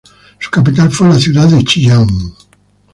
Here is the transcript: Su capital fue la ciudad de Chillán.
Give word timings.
Su 0.39 0.49
capital 0.49 0.89
fue 0.89 1.09
la 1.09 1.19
ciudad 1.19 1.47
de 1.47 1.63
Chillán. 1.63 2.07